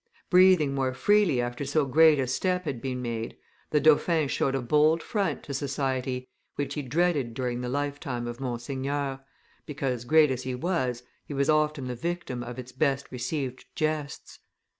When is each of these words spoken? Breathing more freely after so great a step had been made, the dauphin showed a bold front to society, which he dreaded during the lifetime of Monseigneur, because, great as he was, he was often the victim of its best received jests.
Breathing 0.31 0.73
more 0.73 0.95
freely 0.95 1.39
after 1.39 1.63
so 1.63 1.85
great 1.85 2.17
a 2.19 2.25
step 2.25 2.65
had 2.65 2.81
been 2.81 3.03
made, 3.03 3.37
the 3.69 3.79
dauphin 3.79 4.27
showed 4.29 4.55
a 4.55 4.59
bold 4.63 5.03
front 5.03 5.43
to 5.43 5.53
society, 5.53 6.27
which 6.55 6.73
he 6.73 6.81
dreaded 6.81 7.35
during 7.35 7.61
the 7.61 7.69
lifetime 7.69 8.25
of 8.25 8.39
Monseigneur, 8.39 9.19
because, 9.67 10.05
great 10.05 10.31
as 10.31 10.41
he 10.41 10.55
was, 10.55 11.03
he 11.27 11.35
was 11.35 11.51
often 11.51 11.85
the 11.85 11.93
victim 11.93 12.41
of 12.41 12.57
its 12.57 12.71
best 12.71 13.11
received 13.11 13.63
jests. 13.75 14.39